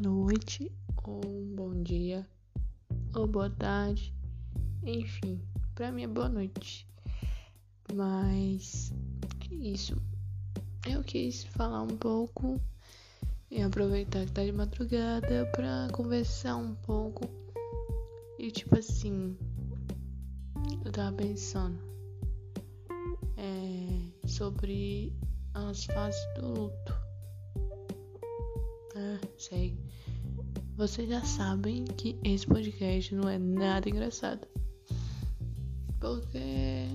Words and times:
noite, 0.00 0.72
ou 1.04 1.20
um 1.26 1.54
bom 1.54 1.82
dia, 1.82 2.26
ou 3.14 3.26
boa 3.26 3.50
tarde, 3.50 4.14
enfim, 4.82 5.40
pra 5.74 5.92
mim 5.92 6.04
é 6.04 6.06
boa 6.06 6.28
noite. 6.28 6.86
Mas 7.94 8.92
é 9.50 9.54
isso. 9.54 9.96
Eu 10.88 11.02
quis 11.02 11.44
falar 11.44 11.82
um 11.82 11.96
pouco 11.98 12.60
e 13.50 13.60
aproveitar 13.60 14.24
que 14.24 14.32
tá 14.32 14.44
de 14.44 14.52
madrugada 14.52 15.44
pra 15.52 15.88
conversar 15.92 16.56
um 16.56 16.74
pouco. 16.76 17.28
E 18.38 18.50
tipo 18.50 18.78
assim, 18.78 19.36
eu 20.84 20.92
tava 20.92 21.14
pensando 21.16 21.78
é, 23.36 24.28
sobre 24.28 25.12
as 25.52 25.84
fases 25.84 26.20
do 26.36 26.48
luto. 26.48 26.94
Ah, 28.96 29.20
sei. 29.36 29.76
Vocês 30.80 31.10
já 31.10 31.22
sabem 31.22 31.84
que 31.84 32.18
esse 32.24 32.46
podcast 32.46 33.14
não 33.14 33.28
é 33.28 33.38
nada 33.38 33.86
engraçado. 33.86 34.48
Porque 36.00 36.88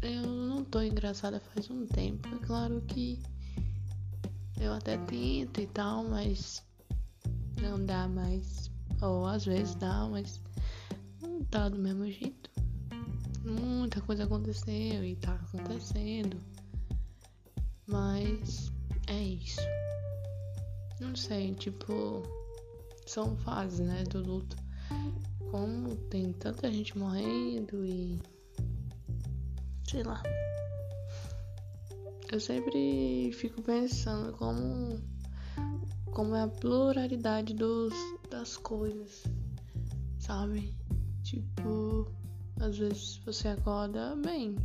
eu 0.00 0.22
não 0.22 0.64
tô 0.64 0.80
engraçada 0.80 1.40
faz 1.40 1.68
um 1.68 1.84
tempo. 1.84 2.26
É 2.26 2.46
claro 2.46 2.80
que 2.88 3.20
eu 4.58 4.72
até 4.72 4.96
tento 4.96 5.60
e 5.60 5.66
tal, 5.66 6.04
mas 6.04 6.64
não 7.60 7.84
dá 7.84 8.08
mais. 8.08 8.70
Ou 9.02 9.26
às 9.26 9.44
vezes 9.44 9.74
dá, 9.74 10.08
mas 10.10 10.40
não 11.20 11.44
tá 11.44 11.68
do 11.68 11.78
mesmo 11.78 12.10
jeito. 12.10 12.48
Muita 13.44 14.00
coisa 14.00 14.24
aconteceu 14.24 15.04
e 15.04 15.16
tá 15.16 15.34
acontecendo. 15.34 16.40
Mas 17.86 18.72
é 19.06 19.22
isso. 19.22 19.60
Não 21.00 21.14
sei, 21.14 21.54
tipo, 21.54 22.22
são 23.06 23.36
fases, 23.36 23.80
né, 23.80 24.04
do 24.04 24.20
luto. 24.22 24.56
Como 25.50 25.96
tem 26.10 26.32
tanta 26.32 26.70
gente 26.70 26.98
morrendo 26.98 27.84
e. 27.84 28.20
sei 29.86 30.02
lá. 30.02 30.22
Eu 32.30 32.40
sempre 32.40 33.30
fico 33.32 33.62
pensando 33.62 34.32
como. 34.36 35.00
como 36.12 36.34
é 36.34 36.42
a 36.42 36.48
pluralidade 36.48 37.54
dos, 37.54 37.94
das 38.28 38.56
coisas, 38.56 39.24
sabe? 40.18 40.74
Tipo, 41.22 42.10
às 42.60 42.76
vezes 42.76 43.16
você 43.24 43.48
acorda 43.48 44.16
bem, 44.16 44.56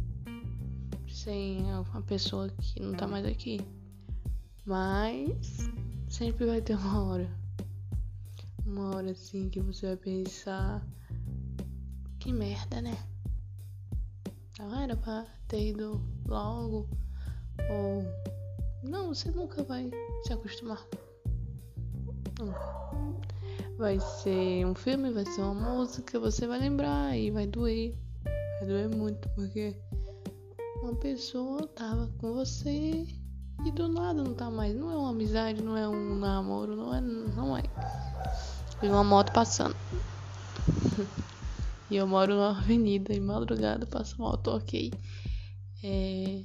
sem 1.09 1.61
uma 1.61 2.01
pessoa 2.01 2.49
que 2.49 2.81
não 2.81 2.93
tá 2.93 3.07
mais 3.07 3.25
aqui. 3.25 3.61
Mas 4.65 5.69
Sempre 6.13 6.45
vai 6.45 6.61
ter 6.61 6.75
uma 6.75 7.03
hora. 7.03 7.27
Uma 8.63 8.95
hora 8.95 9.09
assim 9.09 9.49
que 9.49 9.59
você 9.59 9.87
vai 9.87 9.97
pensar. 9.97 10.87
Que 12.19 12.31
merda, 12.31 12.83
né? 12.83 12.95
Não 14.59 14.79
era 14.79 14.95
pra 14.95 15.25
ter 15.47 15.69
ido 15.69 15.99
logo. 16.27 16.87
Ou. 17.67 18.03
Não, 18.87 19.07
você 19.07 19.31
nunca 19.31 19.63
vai 19.63 19.89
se 20.23 20.31
acostumar. 20.31 20.85
Vai 23.75 23.99
ser 23.99 24.67
um 24.67 24.75
filme, 24.75 25.09
vai 25.09 25.25
ser 25.25 25.41
uma 25.41 25.55
música, 25.55 26.19
você 26.19 26.45
vai 26.45 26.59
lembrar 26.59 27.17
e 27.17 27.31
vai 27.31 27.47
doer. 27.47 27.97
Vai 28.59 28.67
doer 28.67 28.95
muito, 28.95 29.27
porque 29.29 29.75
uma 30.79 30.95
pessoa 30.95 31.65
tava 31.69 32.07
com 32.19 32.33
você 32.33 33.22
e 33.65 33.71
do 33.71 33.87
nada 33.87 34.21
não 34.21 34.33
tá 34.33 34.49
mais. 34.49 34.75
Não 34.75 34.91
é 34.91 34.97
uma 34.97 35.09
amizade, 35.11 35.61
não 35.61 35.77
é 35.77 35.87
um 35.87 36.15
namoro, 36.15 36.75
não 36.75 36.93
é. 36.93 37.01
Não 37.01 37.57
é. 37.57 37.63
Vi 38.81 38.89
uma 38.89 39.03
moto 39.03 39.31
passando. 39.31 39.75
e 41.89 41.95
eu 41.95 42.05
moro 42.05 42.33
numa 42.33 42.57
avenida 42.57 43.13
e 43.13 43.19
madrugada 43.19 43.85
passa 43.85 44.15
moto, 44.17 44.47
ok. 44.47 44.91
É. 45.83 46.43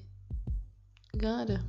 Cara. 1.19 1.65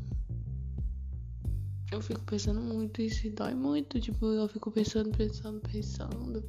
Eu 1.91 2.01
fico 2.03 2.21
pensando 2.21 2.61
muito, 2.61 3.01
isso 3.01 3.27
dói 3.31 3.55
muito. 3.55 3.99
Tipo, 3.99 4.27
eu 4.27 4.47
fico 4.47 4.69
pensando, 4.69 5.09
pensando, 5.09 5.59
pensando. 5.61 6.43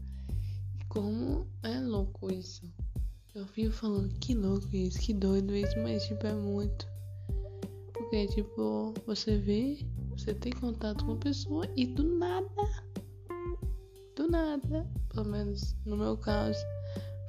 Como 0.89 1.47
é 1.63 1.81
louco 1.81 2.31
isso. 2.31 2.71
Eu 3.35 3.47
fico 3.47 3.73
falando 3.73 4.13
que 4.19 4.35
louco 4.35 4.69
isso, 4.75 4.99
que 4.99 5.15
doido 5.15 5.55
isso, 5.55 5.79
mas 5.79 6.05
tipo, 6.05 6.27
é 6.27 6.35
muito. 6.35 6.87
Porque, 8.11 8.27
tipo, 8.27 8.93
você 9.07 9.39
vê, 9.39 9.87
você 10.09 10.35
tem 10.35 10.53
contato 10.53 11.05
com 11.05 11.13
a 11.13 11.17
pessoa 11.19 11.65
e 11.77 11.87
do 11.87 12.03
nada, 12.03 12.85
do 14.17 14.27
nada, 14.29 14.85
pelo 15.15 15.27
menos 15.27 15.77
no 15.87 15.97
meu 15.97 16.17
caso, 16.17 16.59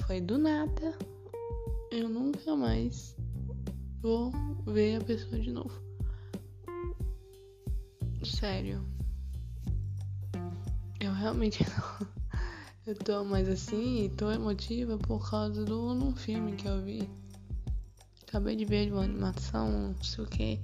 foi 0.08 0.20
do 0.20 0.40
nada, 0.40 0.98
eu 1.92 2.10
nunca 2.10 2.56
mais 2.56 3.16
vou 4.02 4.32
ver 4.66 4.96
a 4.96 5.06
pessoa 5.06 5.40
de 5.40 5.52
novo. 5.52 5.80
Sério. 8.24 8.84
Eu 11.00 11.14
realmente 11.14 11.64
não. 11.78 12.08
Eu 12.88 12.96
tô 12.96 13.24
mais 13.24 13.48
assim, 13.48 14.12
tô 14.18 14.32
emotiva 14.32 14.98
por 14.98 15.30
causa 15.30 15.64
do 15.64 15.92
um 15.92 16.16
filme 16.16 16.54
que 16.54 16.68
eu 16.68 16.82
vi. 16.82 17.08
Acabei 18.32 18.56
de 18.56 18.64
ver 18.64 18.90
uma 18.94 19.04
animação, 19.04 19.70
não 19.70 20.04
sei 20.04 20.24
o 20.24 20.28
que. 20.28 20.58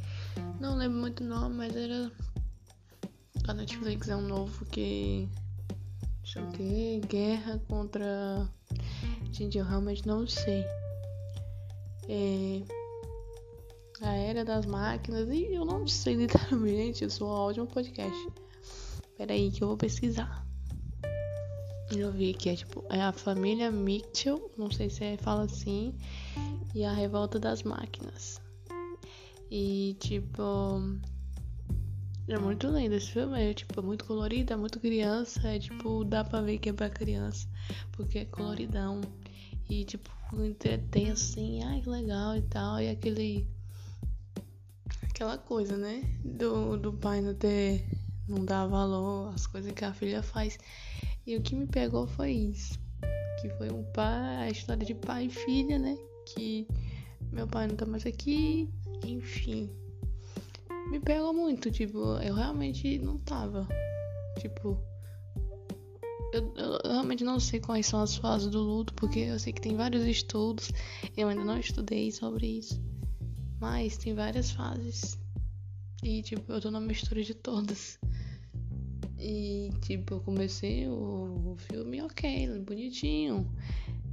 Não 0.58 0.78
lembro 0.78 1.00
muito 1.00 1.22
o 1.22 1.28
nome, 1.28 1.56
mas 1.56 1.76
era. 1.76 2.10
A 3.46 3.54
Netflix 3.54 4.08
é 4.08 4.16
um 4.16 4.22
novo 4.22 4.64
que. 4.68 5.28
Sei 6.24 6.42
o 6.42 6.48
que. 6.52 7.02
Guerra 7.10 7.62
contra. 7.68 8.50
Gente, 9.34 9.58
eu 9.58 9.66
realmente 9.66 10.08
não 10.08 10.26
sei. 10.26 10.64
É. 12.08 12.62
A 14.02 14.14
era 14.14 14.46
das 14.46 14.66
máquinas. 14.66 15.28
E 15.28 15.54
eu 15.54 15.66
não 15.66 15.86
sei 15.86 16.16
literalmente. 16.16 17.04
Eu 17.04 17.10
sou 17.10 17.28
um 17.28 17.32
ótimo 17.32 17.68
podcast. 17.68 18.30
Pera 19.18 19.34
aí 19.34 19.52
que 19.52 19.62
eu 19.62 19.68
vou 19.68 19.76
pesquisar. 19.76 20.47
Eu 21.96 22.12
vi 22.12 22.34
que 22.34 22.50
é 22.50 22.56
tipo. 22.56 22.84
É 22.90 23.02
a 23.02 23.12
família 23.12 23.72
Mitchell. 23.72 24.52
Não 24.58 24.70
sei 24.70 24.90
se 24.90 25.03
é, 25.03 25.18
fala 25.18 25.44
assim 25.44 25.96
e 26.78 26.84
a 26.84 26.94
revolta 26.94 27.40
das 27.40 27.64
máquinas. 27.64 28.40
E 29.50 29.96
tipo. 30.00 30.52
É 32.28 32.38
muito 32.38 32.68
lindo 32.68 32.94
esse 32.94 33.12
filme, 33.12 33.42
é 33.42 33.53
tipo 33.53 33.81
muito 33.81 34.03
colorido, 34.03 34.52
é 34.52 34.56
muito 34.58 34.81
criança, 34.81 35.48
é 35.48 35.58
tipo, 35.58 36.03
dá 36.03 36.25
pra 36.25 36.42
ver 36.42 36.58
que 36.58 36.68
é 36.68 36.74
pra 36.74 36.90
criança, 36.90 37.48
porque 37.94 38.19
é 38.19 38.25
coloridão. 38.25 39.00
E 39.69 39.86
tipo, 39.86 40.12
entretém 40.34 41.09
assim, 41.09 41.64
ai 41.64 41.80
que 41.80 41.90
legal 41.90 42.36
e 42.36 42.42
tal, 42.42 42.81
e 42.81 42.90
aquele. 42.90 43.48
Aquela 45.04 45.38
coisa, 45.38 45.78
né? 45.78 46.04
Do, 46.24 46.78
do 46.78 46.94
pai 46.94 47.22
não 47.22 47.34
ter. 47.34 47.88
não 48.28 48.44
dar 48.44 48.68
valor 48.68 49.34
às 49.34 49.48
coisas 49.48 49.72
que 49.72 49.86
a 49.86 49.94
filha 49.94 50.22
faz. 50.22 50.59
E 51.28 51.36
o 51.36 51.42
que 51.42 51.56
me 51.56 51.68
pegou 51.68 52.08
foi 52.08 52.32
isso. 52.32 52.80
Que 53.40 53.50
foi 53.50 53.70
um 53.70 53.84
pai, 53.92 54.48
a 54.48 54.50
história 54.50 54.84
de 54.84 54.96
pai 54.96 55.26
e 55.26 55.30
filha, 55.30 55.78
né? 55.78 55.96
que 56.34 56.68
meu 57.32 57.48
pai 57.48 57.68
não 57.68 57.76
tá 57.76 57.86
mais 57.86 58.06
aqui, 58.06 58.70
enfim. 59.06 59.70
Me 60.90 61.00
pegou 61.00 61.34
muito, 61.34 61.72
tipo, 61.72 62.00
eu 62.22 62.34
realmente 62.34 62.98
não 63.00 63.18
tava. 63.20 63.68
Tipo, 64.40 64.78
eu, 66.34 66.54
eu, 66.56 66.80
realmente 66.84 67.24
não 67.24 67.40
sei 67.40 67.60
quais 67.60 67.86
são 67.86 68.02
as 68.02 68.16
fases 68.16 68.50
do 68.50 68.62
luto, 68.62 68.94
porque 68.94 69.20
eu 69.20 69.40
sei 69.40 69.54
que 69.54 69.62
tem 69.62 69.76
vários 69.76 70.06
estudos, 70.06 70.72
eu 71.16 71.28
ainda 71.28 71.44
não 71.44 71.60
estudei 71.60 72.12
sobre 72.12 72.46
isso. 72.60 72.82
Mas 73.60 73.98
tem 73.98 74.14
várias 74.14 74.51
fases. 74.51 75.18
E, 76.04 76.22
tipo, 76.22 76.51
eu 76.51 76.62
tô 76.62 76.69
na 76.69 76.80
mistura 76.80 77.24
de 77.24 77.34
todas. 77.34 78.00
E, 79.19 79.72
tipo, 79.81 80.16
eu 80.16 80.19
comecei 80.19 80.88
o, 80.88 81.56
filme 81.58 82.02
ok, 82.02 82.60
bonitinho. 82.60 83.50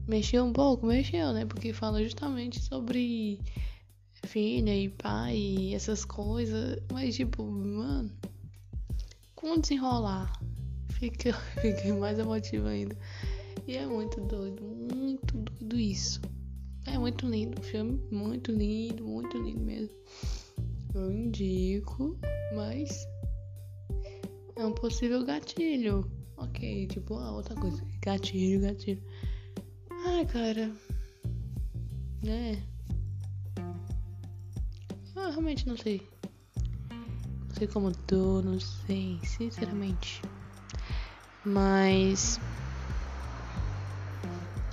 Mexeu 0.08 0.44
um 0.44 0.52
pouco, 0.52 0.86
mexeu, 0.86 1.32
né? 1.32 1.44
Porque 1.44 1.72
fala 1.72 2.02
justamente 2.02 2.60
sobre 2.60 3.38
filha 4.26 4.74
e 4.74 4.88
pai 4.88 5.36
e 5.36 5.74
essas 5.74 6.04
coisas. 6.04 6.78
Mas, 6.92 7.16
tipo, 7.16 7.42
mano, 7.42 8.10
com 9.34 9.58
desenrolar, 9.58 10.32
fica 10.88 11.34
mais 11.98 12.18
emotivo 12.18 12.66
ainda. 12.66 12.96
E 13.66 13.76
é 13.76 13.86
muito 13.86 14.20
doido, 14.22 14.62
muito 14.62 15.36
doido 15.36 15.78
isso. 15.78 16.20
É 16.86 16.98
muito 16.98 17.26
lindo 17.26 17.58
o 17.60 17.64
filme, 17.64 17.98
muito 18.10 18.52
lindo, 18.52 19.06
muito 19.06 19.38
lindo 19.38 19.60
mesmo. 19.60 19.94
Eu 20.94 21.10
indico, 21.10 22.16
mas 22.54 23.06
é 24.56 24.64
um 24.64 24.72
possível 24.72 25.24
gatilho. 25.24 26.10
Ok, 26.36 26.86
tipo, 26.88 27.14
a 27.14 27.32
outra 27.32 27.54
coisa. 27.54 27.82
Gatilho, 28.02 28.60
gatilho. 28.60 29.02
Ah, 29.90 30.24
cara. 30.26 30.72
É. 32.26 32.58
Eu 35.16 35.30
realmente 35.30 35.66
não 35.66 35.76
sei. 35.76 36.02
Não 36.90 37.54
sei 37.56 37.66
como 37.68 37.92
tô, 37.92 38.42
não 38.42 38.58
sei, 38.58 39.20
sinceramente. 39.24 40.22
Mas 41.44 42.40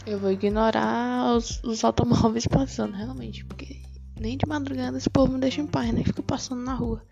eu 0.06 0.20
vou 0.20 0.32
ignorar 0.32 1.36
os, 1.36 1.62
os 1.64 1.84
automóveis 1.84 2.48
passando, 2.48 2.94
realmente, 2.96 3.46
porque 3.46 3.82
nem 4.20 4.38
de 4.38 4.46
madrugada 4.48 4.98
esse 4.98 5.10
povo 5.10 5.34
me 5.34 5.40
deixa 5.40 5.62
em 5.62 5.68
paz, 5.68 5.94
né? 5.94 6.04
Fica 6.04 6.24
passando 6.24 6.64
na 6.64 6.74
rua. 6.74 7.04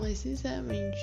Mas 0.00 0.18
sinceramente 0.18 0.98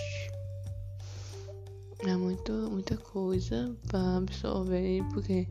é 2.00 2.16
muito, 2.16 2.52
muita 2.70 2.98
coisa 2.98 3.76
pra 3.88 4.18
absorver, 4.18 5.04
porque 5.14 5.48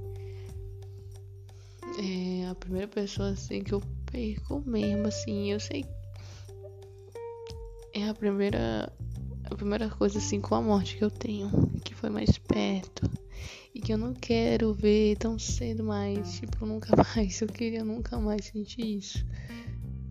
é 1.99 2.47
a 2.49 2.55
primeira 2.55 2.89
pessoa 2.89 3.31
assim 3.31 3.63
que 3.63 3.73
eu 3.73 3.81
perco 4.11 4.63
mesmo, 4.67 5.07
assim, 5.07 5.53
eu 5.53 5.61
sei. 5.61 5.85
É 7.95 8.09
a 8.09 8.15
primeira. 8.15 8.93
A 9.45 9.55
primeira 9.55 9.89
coisa 9.89 10.19
assim 10.19 10.41
com 10.41 10.55
a 10.55 10.61
morte 10.61 10.97
que 10.97 11.05
eu 11.05 11.11
tenho, 11.11 11.51
que 11.85 11.95
foi 11.95 12.11
mais 12.11 12.37
perto. 12.37 13.09
E 13.75 13.81
que 13.81 13.93
eu 13.93 13.99
não 13.99 14.13
quero 14.13 14.73
ver 14.75 15.17
tão 15.17 15.39
cedo 15.39 15.85
mais. 15.85 16.35
Tipo, 16.35 16.67
nunca 16.67 16.95
mais. 17.15 17.41
Eu 17.41 17.49
queria 17.49 17.85
nunca 17.85 18.19
mais 18.19 18.47
sentir 18.47 18.99
isso. 18.99 19.25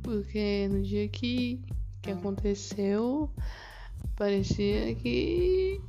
Porque 0.01 0.67
no 0.69 0.81
dia 0.81 1.07
que, 1.07 1.59
que 2.05 2.11
aconteceu, 2.11 3.29
parecia 4.15 4.93
que. 4.95 5.81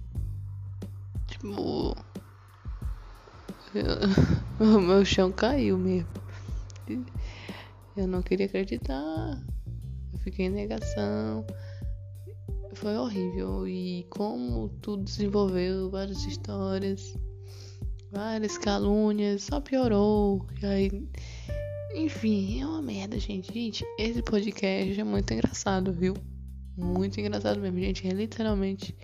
Tipo. 1.27 1.95
o 4.59 4.81
meu 4.81 5.05
chão 5.05 5.31
caiu 5.31 5.77
mesmo. 5.77 6.09
Eu 7.95 8.09
não 8.09 8.23
queria 8.23 8.47
acreditar. 8.47 9.43
Eu 10.13 10.19
fiquei 10.21 10.47
em 10.47 10.51
negação. 10.51 11.45
Foi 12.73 12.97
horrível. 12.97 13.69
E 13.69 14.07
como 14.09 14.71
tudo 14.81 15.05
desenvolveu, 15.05 15.91
várias 15.91 16.25
histórias, 16.25 17.15
várias 18.11 18.57
calúnias, 18.57 19.43
só 19.43 19.61
piorou. 19.61 20.47
E 20.63 20.67
aí. 20.67 21.09
Enfim, 21.97 22.61
é 22.61 22.67
uma 22.67 22.83
merda, 22.83 23.19
gente. 23.19 23.51
Gente, 23.51 23.83
esse 23.99 24.23
podcast 24.23 25.01
é 25.01 25.03
muito 25.03 25.33
engraçado, 25.33 25.91
viu? 25.95 26.13
Muito 26.77 27.19
engraçado 27.19 27.59
mesmo, 27.59 27.79
gente. 27.81 28.07
É 28.07 28.11
literalmente 28.11 28.95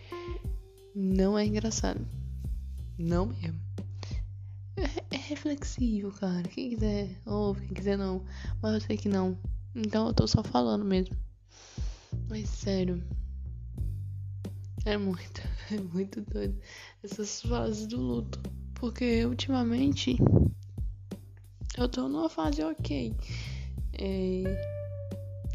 não 0.95 1.39
é 1.39 1.47
engraçado. 1.47 2.07
Não 2.99 3.25
mesmo 3.25 3.59
é, 4.77 5.15
é 5.15 5.17
reflexivo, 5.17 6.13
cara. 6.13 6.43
Quem 6.43 6.69
quiser 6.69 7.19
ouve, 7.25 7.63
quem 7.63 7.75
quiser 7.75 7.97
não. 7.97 8.27
Mas 8.61 8.75
eu 8.75 8.81
sei 8.83 8.99
que 8.99 9.09
não. 9.09 9.39
Então 9.75 10.09
eu 10.09 10.13
tô 10.13 10.27
só 10.27 10.45
falando 10.45 10.85
mesmo. 10.85 11.17
Mas 12.29 12.47
sério. 12.51 13.03
É 14.85 14.99
muito, 14.99 15.41
é 15.73 15.81
muito 15.81 16.21
doido. 16.21 16.61
Essas 17.03 17.41
fases 17.41 17.87
do 17.87 17.99
luto. 17.99 18.39
Porque 18.75 19.25
ultimamente 19.25 20.19
eu 21.83 21.89
tô 21.89 22.09
numa 22.09 22.29
fase 22.29 22.63
ok. 22.63 23.15
É, 23.95 24.43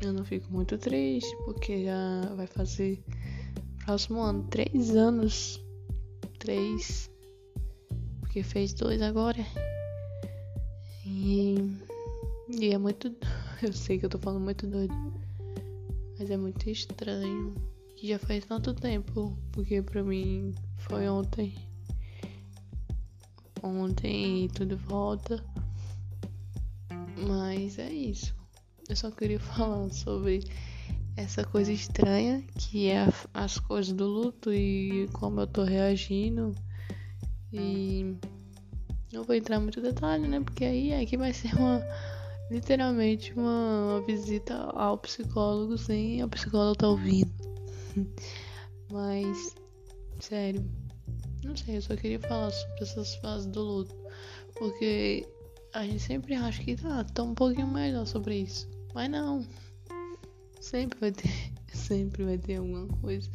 eu 0.02 0.14
não 0.14 0.24
fico 0.26 0.52
muito 0.52 0.78
triste 0.78 1.36
porque 1.46 1.86
já 1.86 2.34
vai 2.36 2.48
fazer 2.48 3.04
próximo 3.86 4.22
ano 4.22 4.44
três 4.50 4.96
anos. 4.96 5.62
Três 6.40 7.10
porque 8.38 8.44
fez 8.44 8.74
dois 8.74 9.02
agora. 9.02 9.44
E, 11.06 11.56
e 12.50 12.74
é 12.74 12.78
muito. 12.78 13.12
Eu 13.64 13.74
sei 13.74 13.98
que 13.98 14.06
eu 14.06 14.10
tô 14.10 14.20
falando 14.20 14.44
muito 14.44 14.68
doido. 14.68 14.94
Mas 16.20 16.30
é 16.30 16.38
muito 16.38 16.70
estranho. 16.70 17.56
Que 17.96 18.10
já 18.10 18.20
faz 18.20 18.46
tanto 18.46 18.72
tempo. 18.76 19.36
Porque 19.52 19.82
pra 19.82 20.04
mim 20.04 20.54
foi 20.78 21.10
ontem. 21.10 21.56
Ontem 23.64 24.46
e 24.46 24.48
tudo 24.50 24.78
volta. 24.78 25.44
Mas 27.28 27.78
é 27.78 27.92
isso. 27.92 28.34
Eu 28.90 28.96
só 28.96 29.12
queria 29.12 29.40
falar 29.42 29.90
sobre 29.92 30.40
essa 31.16 31.44
coisa 31.44 31.72
estranha 31.72 32.44
que 32.58 32.88
é 32.88 33.08
as 33.34 33.60
coisas 33.60 33.92
do 33.92 34.06
luto 34.06 34.54
e 34.54 35.10
como 35.14 35.42
eu 35.42 35.48
tô 35.48 35.64
reagindo 35.64 36.54
e 37.52 38.16
não 39.12 39.24
vou 39.24 39.36
entrar 39.36 39.60
muito 39.60 39.82
detalhe, 39.82 40.28
né? 40.28 40.40
Porque 40.40 40.64
aí 40.64 40.94
aqui 40.94 41.18
vai 41.18 41.34
ser 41.34 41.56
uma 41.56 41.82
literalmente 42.52 43.34
uma, 43.34 44.02
visita 44.06 44.56
ao 44.74 44.98
psicólogo 44.98 45.78
sem 45.78 46.22
a 46.22 46.28
psicóloga 46.28 46.78
tá 46.78 46.88
ouvindo. 46.88 47.32
Mas 48.92 49.56
sério, 50.20 50.64
não 51.44 51.56
sei, 51.56 51.78
eu 51.78 51.82
só 51.82 51.96
queria 51.96 52.20
falar 52.20 52.52
sobre 52.52 52.84
essas 52.84 53.16
fases 53.16 53.48
do 53.48 53.62
luto, 53.62 53.96
porque 54.56 55.28
a 55.74 55.84
gente 55.84 56.00
sempre 56.00 56.36
acha 56.36 56.64
que 56.64 56.76
tá, 56.76 57.04
tá 57.04 57.24
um 57.24 57.34
pouquinho 57.34 57.68
melhor 57.68 58.06
sobre 58.06 58.40
isso, 58.40 58.70
mas 58.94 59.10
não. 59.10 59.46
Sempre 60.60 61.00
vai 61.00 61.12
ter, 61.12 61.30
sempre 61.74 62.24
vai 62.24 62.38
ter 62.38 62.58
alguma 62.58 62.88
coisa 63.00 63.30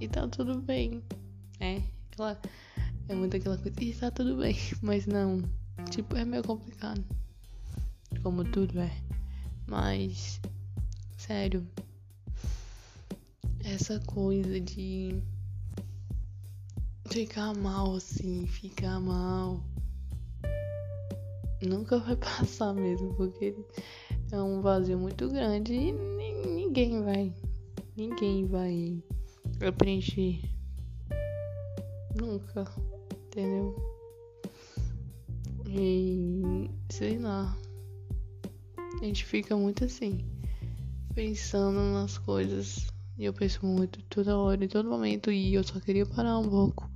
e 0.00 0.08
tá 0.08 0.26
tudo 0.28 0.60
bem, 0.60 1.02
é, 1.60 1.82
claro. 2.16 2.38
É 3.08 3.14
muito 3.14 3.36
aquela 3.36 3.56
coisa, 3.56 3.82
e 3.82 3.92
tá 3.94 4.10
tudo 4.10 4.36
bem, 4.36 4.56
mas 4.82 5.06
não. 5.06 5.42
Tipo, 5.90 6.16
é 6.16 6.24
meio 6.24 6.42
complicado. 6.42 7.02
Como 8.22 8.44
tudo 8.44 8.80
é. 8.80 8.90
Mas, 9.66 10.40
sério. 11.16 11.66
Essa 13.64 13.98
coisa 14.00 14.60
de 14.60 15.22
ficar 17.06 17.54
mal 17.54 17.96
assim, 17.96 18.46
ficar 18.46 19.00
mal. 19.00 19.62
Nunca 21.62 21.98
vai 21.98 22.14
passar 22.16 22.72
mesmo, 22.72 23.14
porque 23.14 23.54
é 24.30 24.40
um 24.40 24.60
vazio 24.60 24.98
muito 24.98 25.28
grande 25.28 25.72
e 25.72 25.92
ninguém 25.92 27.02
vai. 27.02 27.32
Ninguém 27.96 28.46
vai 28.46 29.02
preencher. 29.76 30.40
Nunca 32.14 32.64
entendeu? 33.26 33.76
E 35.66 36.70
sei 36.90 37.18
lá. 37.18 37.56
A 39.00 39.04
gente 39.04 39.24
fica 39.24 39.56
muito 39.56 39.84
assim, 39.84 40.24
pensando 41.14 41.78
nas 41.92 42.18
coisas. 42.18 42.86
E 43.16 43.24
eu 43.24 43.32
penso 43.32 43.66
muito 43.66 44.00
toda 44.04 44.38
hora, 44.38 44.64
em 44.64 44.68
todo 44.68 44.88
momento. 44.88 45.30
E 45.30 45.54
eu 45.54 45.64
só 45.64 45.80
queria 45.80 46.06
parar 46.06 46.38
um 46.38 46.48
pouco. 46.48 46.88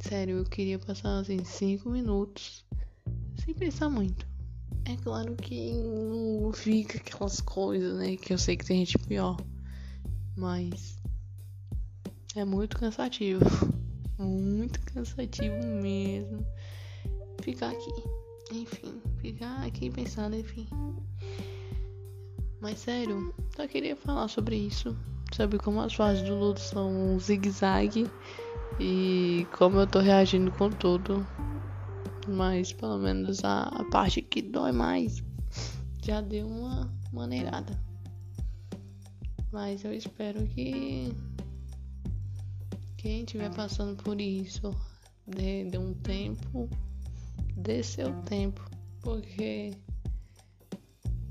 Sério, 0.00 0.38
eu 0.38 0.44
queria 0.44 0.78
passar 0.78 1.18
assim, 1.18 1.44
cinco 1.44 1.88
minutos 1.90 2.65
sem 3.46 3.54
pensar 3.54 3.88
muito. 3.88 4.26
É 4.84 4.96
claro 4.96 5.34
que 5.36 5.72
não 5.72 6.52
fica 6.52 6.98
aquelas 6.98 7.40
coisas, 7.40 7.98
né? 7.98 8.16
Que 8.16 8.32
eu 8.32 8.38
sei 8.38 8.56
que 8.56 8.66
tem 8.66 8.84
gente 8.84 8.98
pior. 8.98 9.36
Mas 10.36 11.00
é 12.34 12.44
muito 12.44 12.76
cansativo. 12.76 13.40
muito 14.18 14.80
cansativo 14.92 15.64
mesmo 15.80 16.44
ficar 17.42 17.70
aqui. 17.70 17.92
Enfim, 18.52 19.00
ficar 19.18 19.64
aqui 19.64 19.90
pensando, 19.90 20.36
enfim. 20.36 20.68
Mas 22.60 22.78
sério, 22.80 23.34
só 23.54 23.66
queria 23.66 23.96
falar 23.96 24.28
sobre 24.28 24.56
isso. 24.56 24.96
Sobre 25.32 25.58
como 25.58 25.80
as 25.80 25.94
fases 25.94 26.22
do 26.22 26.34
luto 26.34 26.60
são 26.60 26.90
um 26.90 27.18
zigue-zague 27.18 28.08
e 28.78 29.46
como 29.56 29.78
eu 29.78 29.86
tô 29.86 29.98
reagindo 29.98 30.50
com 30.52 30.70
tudo. 30.70 31.26
Mas 32.28 32.72
pelo 32.72 32.98
menos 32.98 33.44
a, 33.44 33.62
a 33.64 33.84
parte 33.90 34.20
que 34.20 34.42
dói 34.42 34.72
mais 34.72 35.22
já 36.02 36.20
deu 36.20 36.46
uma 36.46 36.92
maneirada. 37.12 37.78
Mas 39.52 39.84
eu 39.84 39.92
espero 39.92 40.46
que 40.48 41.12
quem 42.96 43.20
estiver 43.20 43.52
passando 43.54 44.02
por 44.02 44.20
isso, 44.20 44.74
dê, 45.26 45.64
dê 45.64 45.78
um 45.78 45.94
tempo, 45.94 46.68
dê 47.56 47.82
seu 47.82 48.12
tempo, 48.22 48.68
porque 49.00 49.72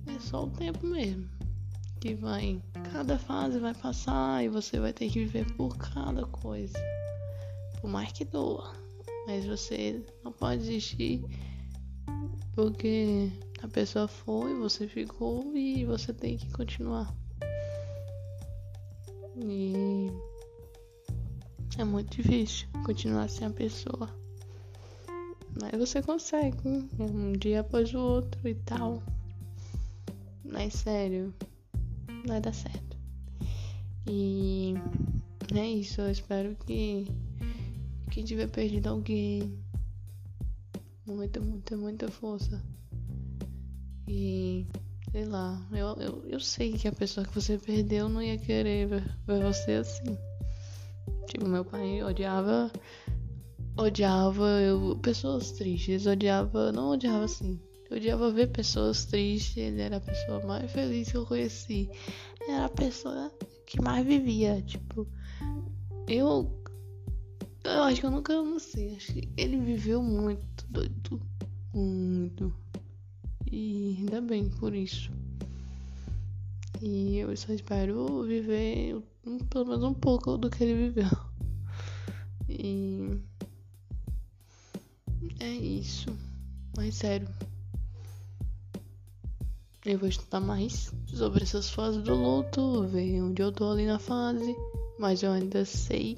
é 0.07 0.19
só 0.19 0.45
o 0.45 0.49
tempo 0.49 0.85
mesmo 0.85 1.29
que 1.99 2.13
vai. 2.15 2.61
Cada 2.91 3.17
fase 3.17 3.59
vai 3.59 3.73
passar 3.73 4.43
e 4.43 4.49
você 4.49 4.79
vai 4.79 4.93
ter 4.93 5.09
que 5.09 5.25
viver 5.25 5.51
por 5.53 5.75
cada 5.77 6.25
coisa, 6.27 6.77
por 7.81 7.89
mais 7.89 8.11
que 8.11 8.23
doa. 8.23 8.84
Mas 9.27 9.45
você 9.45 10.03
não 10.23 10.31
pode 10.31 10.61
desistir 10.61 11.23
porque 12.55 13.29
a 13.61 13.67
pessoa 13.67 14.07
foi, 14.07 14.53
você 14.55 14.87
ficou 14.87 15.55
e 15.55 15.83
você 15.83 16.13
tem 16.13 16.37
que 16.37 16.49
continuar. 16.51 17.13
E 19.35 20.09
é 21.77 21.83
muito 21.83 22.15
difícil 22.15 22.67
continuar 22.85 23.29
sem 23.29 23.47
a 23.47 23.49
pessoa. 23.49 24.09
Mas 25.61 25.77
você 25.77 26.01
consegue, 26.01 26.57
um 26.99 27.33
dia 27.33 27.59
após 27.59 27.93
o 27.93 27.99
outro 27.99 28.47
e 28.47 28.55
tal. 28.55 29.03
Mas 30.43 30.73
sério, 30.75 31.33
vai 32.25 32.39
dar 32.39 32.53
certo. 32.53 32.97
E 34.07 34.75
é 35.53 35.67
isso, 35.67 35.99
eu 35.99 36.11
espero 36.11 36.55
que 36.65 37.07
quem 38.15 38.23
tiver 38.23 38.47
perdido 38.47 38.87
alguém, 38.87 39.61
muita, 41.05 41.41
muita, 41.41 41.75
muita 41.75 42.07
força. 42.09 42.63
E 44.07 44.65
sei 45.11 45.25
lá, 45.25 45.61
eu, 45.73 45.87
eu, 46.01 46.25
eu 46.25 46.39
sei 46.39 46.71
que 46.71 46.87
a 46.87 46.93
pessoa 46.93 47.27
que 47.27 47.35
você 47.35 47.57
perdeu 47.57 48.07
não 48.07 48.21
ia 48.21 48.37
querer 48.37 48.87
ver, 48.87 49.17
ver 49.27 49.43
você 49.43 49.73
assim. 49.73 50.17
Tipo, 51.27 51.45
meu 51.45 51.65
pai 51.65 52.01
odiava. 52.03 52.71
Odiava 53.77 54.61
eu, 54.61 54.97
pessoas 55.01 55.51
tristes, 55.51 56.05
odiava. 56.05 56.71
Não 56.71 56.91
odiava 56.91 57.25
assim. 57.25 57.59
Odiava 57.91 58.31
ver 58.31 58.47
pessoas 58.47 59.03
tristes. 59.03 59.57
Ele 59.57 59.81
era 59.81 59.97
a 59.97 59.99
pessoa 59.99 60.41
mais 60.45 60.71
feliz 60.71 61.11
que 61.11 61.17
eu 61.17 61.25
conheci. 61.25 61.89
Era 62.47 62.67
a 62.67 62.69
pessoa 62.69 63.29
que 63.65 63.81
mais 63.81 64.05
vivia. 64.05 64.61
Tipo, 64.61 65.05
eu. 66.07 66.63
Eu 67.65 67.83
acho 67.83 67.99
que 67.99 68.05
eu 68.05 68.11
nunca, 68.11 68.33
sei. 68.59 68.95
Acho 68.95 69.11
que 69.13 69.27
ele 69.35 69.59
viveu 69.59 70.01
muito, 70.01 70.65
doido. 70.69 71.19
Muito. 71.73 72.53
E 73.51 73.95
ainda 73.97 74.21
bem 74.21 74.49
por 74.49 74.73
isso. 74.73 75.11
E 76.81 77.17
eu 77.17 77.35
só 77.35 77.51
espero 77.53 78.23
viver 78.23 79.01
um, 79.25 79.39
pelo 79.39 79.65
menos 79.65 79.83
um 79.83 79.93
pouco 79.93 80.37
do 80.37 80.49
que 80.49 80.63
ele 80.63 80.89
viveu. 80.89 81.09
E 82.47 83.09
é 85.39 85.49
isso. 85.49 86.15
Mas 86.77 86.95
sério. 86.95 87.27
Eu 89.83 89.97
vou 89.97 90.09
estudar 90.09 90.39
mais 90.39 90.93
sobre 91.07 91.43
essas 91.43 91.69
fases 91.69 92.03
do 92.03 92.13
luto, 92.13 92.87
ver 92.87 93.21
onde 93.21 93.41
eu 93.41 93.51
tô 93.51 93.71
ali 93.71 93.85
na 93.85 93.97
fase. 93.97 94.55
Mas 94.99 95.23
eu 95.23 95.31
ainda 95.31 95.65
sei 95.65 96.17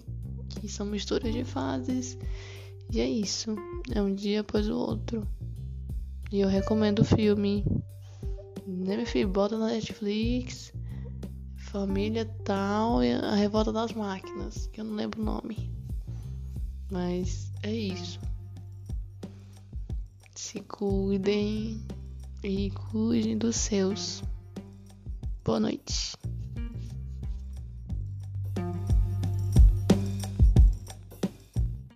que 0.60 0.68
são 0.68 0.86
misturas 0.86 1.34
de 1.34 1.44
fases. 1.44 2.18
E 2.92 3.00
é 3.00 3.10
isso. 3.10 3.56
É 3.94 4.02
um 4.02 4.14
dia 4.14 4.42
após 4.42 4.70
o 4.70 4.78
outro. 4.78 5.28
E 6.32 6.40
eu 6.40 6.48
recomendo 6.48 7.00
o 7.00 7.06
filme. 7.06 7.66
Né, 8.66 8.98
meu 8.98 9.06
filho? 9.06 9.30
Bota 9.30 9.58
na 9.58 9.68
Netflix. 9.68 10.74
Família 11.56 12.26
tal 12.44 13.04
e 13.04 13.14
a 13.14 13.36
Revolta 13.36 13.72
das 13.72 13.94
Máquinas. 13.94 14.68
Que 14.68 14.82
eu 14.82 14.86
não 14.86 14.96
lembro 14.96 15.22
o 15.22 15.26
nome. 15.26 15.72
Mas 16.92 17.52
é 17.64 17.74
isso. 17.74 18.20
Se 20.36 20.62
cuidem 20.62 21.82
e 22.44 22.72
cuidem 22.72 23.38
dos 23.38 23.56
seus. 23.56 24.24
Boa 25.44 25.60
noite. 25.60 26.18